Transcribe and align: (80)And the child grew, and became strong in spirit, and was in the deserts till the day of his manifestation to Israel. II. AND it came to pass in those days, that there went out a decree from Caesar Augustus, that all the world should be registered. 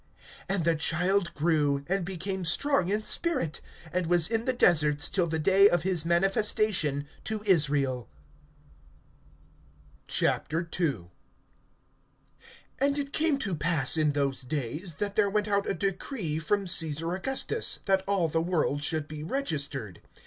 (80)And 0.49 0.63
the 0.63 0.73
child 0.75 1.31
grew, 1.35 1.85
and 1.87 2.03
became 2.03 2.43
strong 2.43 2.89
in 2.89 3.03
spirit, 3.03 3.61
and 3.93 4.07
was 4.07 4.27
in 4.27 4.45
the 4.45 4.51
deserts 4.51 5.07
till 5.07 5.27
the 5.27 5.37
day 5.37 5.69
of 5.69 5.83
his 5.83 6.05
manifestation 6.05 7.07
to 7.23 7.43
Israel. 7.45 8.09
II. 10.19 10.99
AND 12.79 12.97
it 12.97 13.13
came 13.13 13.37
to 13.37 13.55
pass 13.55 13.95
in 13.95 14.13
those 14.13 14.41
days, 14.41 14.95
that 14.95 15.15
there 15.15 15.29
went 15.29 15.47
out 15.47 15.69
a 15.69 15.75
decree 15.75 16.39
from 16.39 16.65
Caesar 16.65 17.13
Augustus, 17.13 17.81
that 17.85 18.03
all 18.07 18.27
the 18.27 18.41
world 18.41 18.81
should 18.81 19.07
be 19.07 19.21
registered. 19.23 20.01